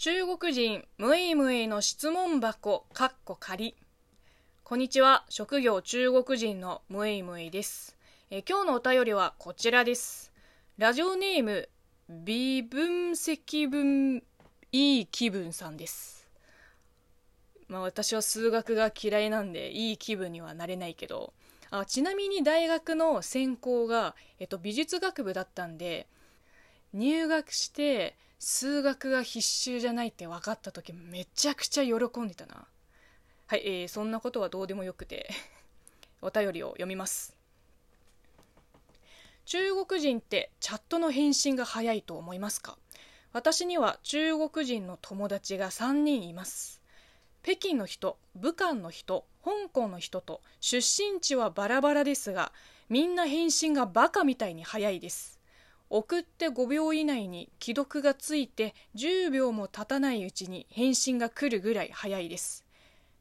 [0.00, 3.74] 中国人ムイムイの質問箱かっこ仮。
[4.62, 5.24] こんにちは。
[5.28, 7.96] 職業中国人のムイムイです。
[8.30, 10.30] え今日のお便りはこちらです。
[10.76, 11.68] ラジオネーム
[12.08, 14.22] 微分積分
[14.70, 16.28] いい気分さんです。
[17.66, 21.32] まあ私は数学が嫌いなんでいい気分にはなれないけど。
[21.70, 26.06] あちなみに大学の専攻が、えっと、美術学部だったんで
[26.92, 32.66] 入学して数学が必修じゃないって分かった時めちゃくちゃ喜んでたな。
[33.46, 35.30] はい、えー、そんなことはどうでもよくて
[36.22, 37.36] お便りを読みます。
[39.44, 42.78] 中国人ってチャットの返信が早いと思いますか？
[43.32, 46.80] 私には中国人の友達が3人います。
[47.42, 52.52] 北京の人武漢の人香港の人と出身地はバラバラですが
[52.88, 55.37] みんな返信がバカみたいに早いです。
[55.90, 62.64] 送って5秒以内に既読がついて10秒も経たないうちに返信が来るぐらい早いです。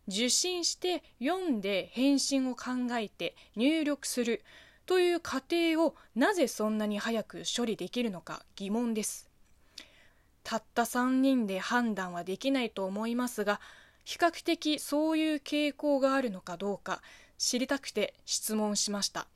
[0.07, 4.43] 受信して読んで返信を考えて入力する。
[4.87, 9.29] という過程をなぜそんなに早く処理できるのか疑問です。
[10.43, 13.59] たった3人で判断はできないと思いますが
[14.05, 17.01] 比較的そういう傾向があるのかどうか
[17.37, 19.27] 知りたくて質問しました。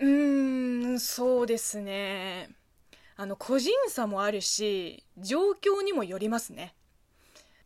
[0.00, 0.59] うーん、
[1.00, 2.50] そうですね。
[3.16, 6.74] あの、個人差もあるし、状況にもよりますね。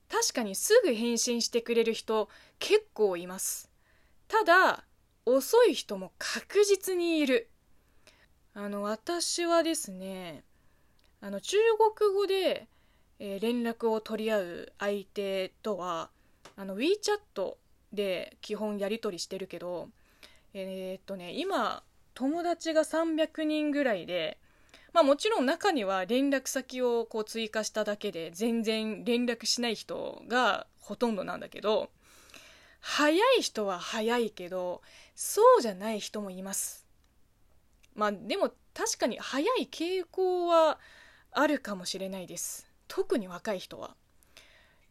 [0.09, 3.71] 確かにすぐ返信してくれる人結構います。
[4.29, 4.85] ただ、
[5.27, 7.51] 遅い人も確実にいる。
[8.55, 10.45] あの、私はですね、
[11.21, 11.57] あの、中
[11.97, 12.69] 国語で、
[13.19, 16.11] えー、連絡を取り合う相手とは、
[16.57, 17.57] あの、WeChat
[17.93, 19.89] で基本やり取りしてるけど、
[20.53, 21.83] えー、っとね、今、
[22.15, 24.39] 友達が300人ぐらいで、
[24.93, 31.91] まあもちろん中には連絡先をこう追加しただけで全然連絡しない人がほとんどなんだけど、
[32.81, 34.83] 早い人は早いけど、
[35.15, 36.87] そうじゃない人もいます。
[37.95, 40.79] まあでも確かに早い傾向は
[41.33, 42.71] あるかもしれないです。
[42.87, 43.97] 特に若い人は。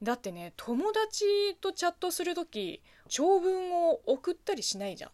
[0.01, 5.11] だってね、友達とチャットするとき、長文を送ったりしないじゃん。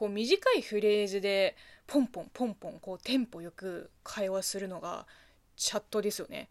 [0.00, 1.54] こう短いフレーズで
[1.86, 5.06] ポンポンポンポンこうテンポよく会話するのが
[5.58, 6.48] チャットですよね。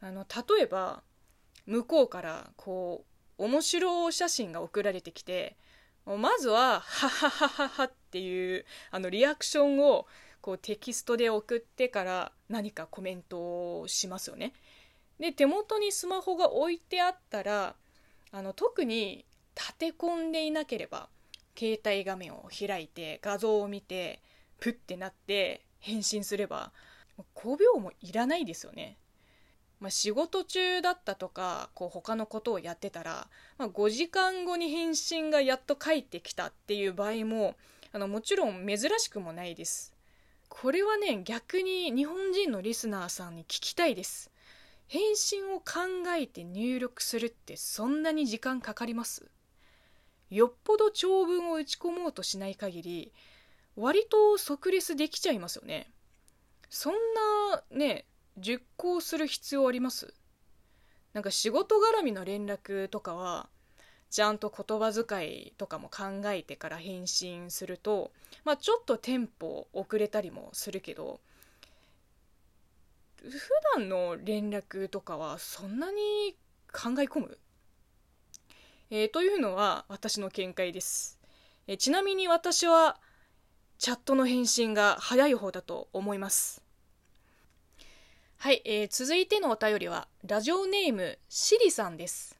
[0.00, 1.04] あの例えば
[1.66, 3.04] 向こうからこ
[3.38, 5.56] う面白写真が送られてきて
[6.04, 10.08] まずは「ははははは」っていうあのリアクションを
[10.40, 14.52] こうテキストで送ってから何かコメントをしますよね。
[15.20, 17.76] で手元にスマホが置いてあったら
[18.32, 19.24] あの特に
[19.54, 21.08] 立て込んでいなければ
[21.58, 24.20] 携帯画面を開いて画像を見て
[24.58, 26.72] プッてなって返信すれば
[27.34, 28.96] 5秒もいらないですよね。
[29.78, 37.56] まあ、仕事中だったとかこう他のことをやってたら、まあ、5時間後に返信がやっと返ってきたっていう場合も
[37.92, 39.94] あのもちろん珍しくもないです。
[40.50, 44.30] これはね逆に日本人のリスナーさんに聞きたいです。
[44.86, 45.64] 返信を考
[46.18, 49.30] えて入力するってそんなに時間かかります？
[50.30, 53.12] よっぽど長文を打ち込もうとしない限り
[53.76, 55.90] 割と即レスできちゃいますよね。
[56.68, 58.04] そんなね
[58.38, 60.14] 熟考する必要あります？
[61.12, 63.48] なんか仕事絡みの連絡とかは
[64.10, 68.12] ちゃんと言葉遣いとかも考えてから返信すると
[68.44, 71.20] まあちょっとテンポ遅れたりもするけど
[73.18, 73.30] 普
[73.76, 76.36] 段の連絡とかはそんなに
[76.72, 77.38] 考え込む？
[78.92, 81.16] えー、というのは私の見解です、
[81.68, 82.96] えー、ちなみに私は
[83.78, 86.60] チャットの返信が早い方だと思います。
[88.38, 92.36] はい、えー、続いてのお便りはラジオネームシリさんです。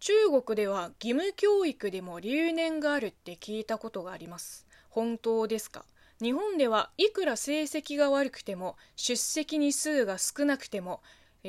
[0.00, 0.12] 中
[0.42, 4.66] 国では義務教育でも留年があるって聞いたことがあります。
[4.88, 5.84] 本当ですか？
[6.22, 11.02] 日本ではいくら成績が悪くても出席日数が少なくても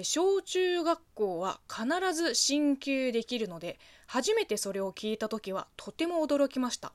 [0.03, 6.91] 小中学校は必ず進級できるので初めてそれを聞いた時はとても驚きました。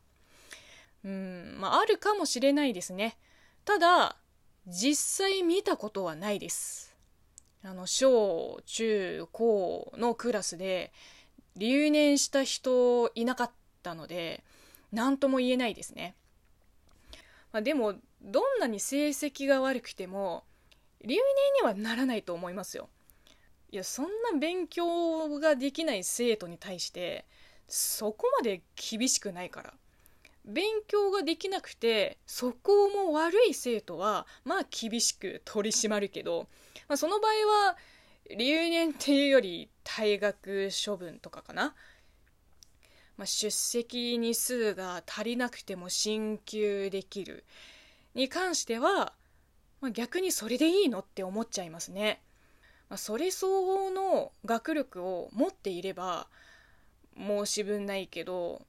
[1.05, 3.17] うんまああるかもしれないですね。
[3.65, 4.17] ただ
[4.67, 6.95] 実際見たことはないです。
[7.63, 10.93] あの小中高のクラスで
[11.57, 13.51] 留年した人いなかっ
[13.83, 14.43] たので
[14.93, 16.15] 何とも言えないですね、
[17.53, 20.45] まあ、でもどんなに成績が悪くても
[21.03, 21.17] 留年
[21.63, 22.89] にはならないと思いますよ。
[23.71, 27.25] いやそんな勉強ができない生徒に対して
[27.69, 29.75] そこまで厳しくないから。
[30.45, 36.49] 勉強ができなくてそこも悪い生徒はまあ厳しく取り締まるけど、
[36.89, 37.31] まあ、その場合
[37.69, 37.77] は
[38.37, 41.75] 留年っていうより退学処分とかかな、
[43.17, 47.45] まあ、出席日数が足りなくても進級できる。
[48.15, 49.13] に関しては、
[49.81, 52.21] まあ、逆にそれでいいのって思っちゃいますね。
[52.89, 56.27] まあ、それ相応の学力を持っていれば
[57.17, 58.63] 申し分ないけど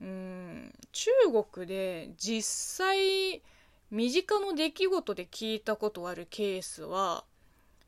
[0.00, 1.10] うん中
[1.52, 3.42] 国で実際
[3.90, 7.24] 身近の出来事で聞いたことあるケースは、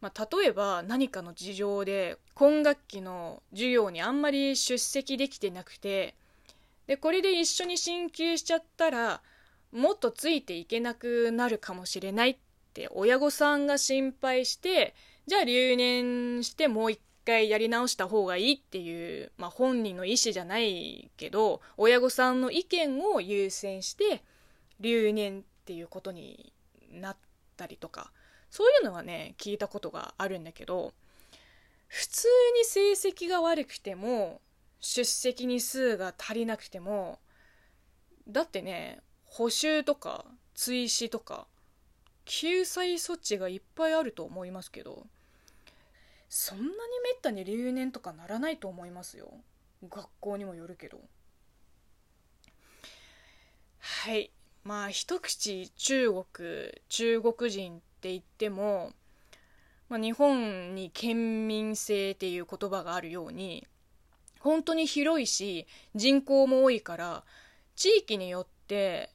[0.00, 6.14] まあ、例えば何かの事情で今学期の授業にあんまり出席できてなくて
[6.86, 9.20] でこれで一緒に進級しちゃったら
[9.72, 12.36] もっとついていけなくなるかもしれないっ
[12.74, 14.94] て親御さんが心配して
[15.26, 24.22] じゃあ留年してもう一回やり直した方がいいっていう、まあ、本人の意思じゃないけど親御さんの意見を優先して
[24.80, 26.52] 留年っていうことに
[26.90, 27.16] なっ
[27.56, 28.10] たりとか
[28.50, 30.92] そういうのはね聞いたことがあるんだけど
[31.86, 32.28] 普通
[32.58, 34.40] に成績が悪くても
[34.80, 37.18] 出席日数が足りなくても
[38.26, 39.00] だってね
[39.30, 40.24] 補習とか
[40.54, 41.46] 追試とか
[42.24, 45.06] 救済措置がいっぱいあると思いますけど
[46.28, 46.76] そんなにめ
[47.16, 49.32] ったに留年とかならないと思いますよ。
[49.88, 51.00] 学校にもよるけど。
[53.80, 54.30] はい。
[54.62, 56.24] まあ一口中国
[56.88, 58.92] 中国人って言っても、
[59.88, 63.66] まあ、日本に県民性っていう言葉があるように
[64.38, 65.66] 本当に広いし
[65.96, 67.24] 人口も多いから
[67.74, 69.10] 地域によって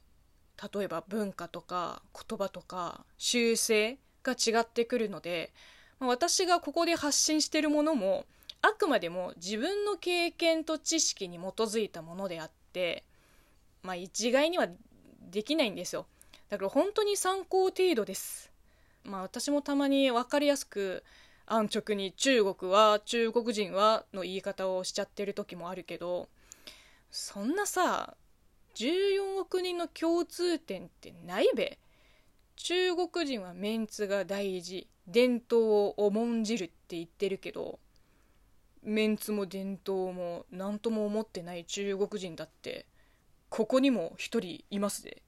[0.74, 5.52] 例えば文化とか言葉とか習性が違ってくるので、
[5.98, 8.24] ま、私がここで発信してるものも
[8.62, 13.04] あくまでも自分の経験と知識に基づいたものであって、
[13.82, 14.68] まあ、一概には
[15.30, 16.06] できないんですよ。
[16.48, 18.50] だから本当に参考程度です。
[19.04, 21.04] まあ私もたまに分かりやすく
[21.46, 26.28] 安直に中国は中国人はの言い方をしちゃってる時もあるけど
[27.10, 28.14] そんなさ
[28.76, 31.78] 14億人の共通点ってないべ。
[32.54, 34.88] 中国人はメンツが大事。
[35.06, 37.78] 伝統を重んじるって言ってるけど
[38.82, 42.86] メンツも伝統も何とも思ってない中国人だって
[43.48, 45.22] ここにも一人いますで